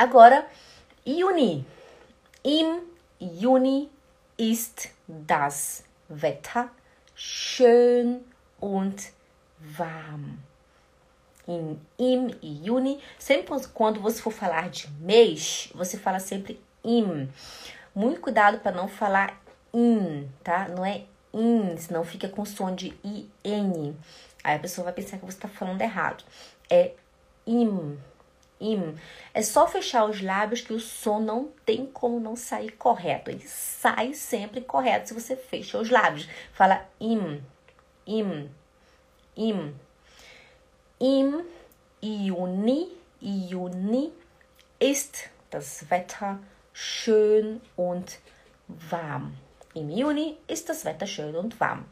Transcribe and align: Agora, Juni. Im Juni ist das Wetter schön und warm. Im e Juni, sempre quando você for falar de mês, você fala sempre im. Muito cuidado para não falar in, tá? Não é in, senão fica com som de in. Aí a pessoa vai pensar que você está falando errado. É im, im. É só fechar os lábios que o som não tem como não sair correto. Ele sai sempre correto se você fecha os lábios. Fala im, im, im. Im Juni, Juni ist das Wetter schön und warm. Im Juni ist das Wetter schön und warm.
Agora, 0.00 0.46
Juni. 1.04 1.62
Im 2.42 2.80
Juni 3.20 3.90
ist 4.38 4.88
das 5.06 5.84
Wetter 6.08 6.70
schön 7.14 8.24
und 8.60 9.12
warm. 9.58 10.38
Im 11.46 12.30
e 12.40 12.64
Juni, 12.64 12.98
sempre 13.18 13.60
quando 13.74 14.00
você 14.00 14.22
for 14.22 14.32
falar 14.32 14.70
de 14.70 14.88
mês, 15.02 15.68
você 15.74 15.98
fala 15.98 16.18
sempre 16.18 16.58
im. 16.82 17.28
Muito 17.94 18.22
cuidado 18.22 18.58
para 18.60 18.72
não 18.72 18.88
falar 18.88 19.38
in, 19.74 20.30
tá? 20.42 20.66
Não 20.66 20.82
é 20.82 21.04
in, 21.34 21.76
senão 21.76 22.06
fica 22.06 22.26
com 22.26 22.46
som 22.46 22.74
de 22.74 22.98
in. 23.04 23.94
Aí 24.42 24.56
a 24.56 24.58
pessoa 24.58 24.86
vai 24.86 24.94
pensar 24.94 25.18
que 25.18 25.26
você 25.26 25.36
está 25.36 25.48
falando 25.48 25.82
errado. 25.82 26.24
É 26.70 26.92
im, 27.46 27.98
im. 28.60 28.96
É 29.32 29.42
só 29.42 29.66
fechar 29.66 30.04
os 30.04 30.20
lábios 30.20 30.60
que 30.60 30.72
o 30.72 30.80
som 30.80 31.20
não 31.20 31.48
tem 31.64 31.86
como 31.86 32.20
não 32.20 32.36
sair 32.36 32.72
correto. 32.72 33.30
Ele 33.30 33.46
sai 33.46 34.12
sempre 34.12 34.60
correto 34.60 35.08
se 35.08 35.14
você 35.14 35.36
fecha 35.36 35.78
os 35.78 35.90
lábios. 35.90 36.28
Fala 36.52 36.86
im, 37.00 37.40
im, 38.06 38.50
im. 39.36 39.74
Im 41.00 41.44
Juni, 42.02 42.88
Juni 43.20 44.12
ist 44.78 45.30
das 45.50 45.90
Wetter 45.90 46.38
schön 46.72 47.60
und 47.76 48.18
warm. 48.68 49.34
Im 49.74 49.88
Juni 49.88 50.36
ist 50.46 50.68
das 50.68 50.84
Wetter 50.84 51.06
schön 51.06 51.34
und 51.36 51.58
warm. 51.58 51.86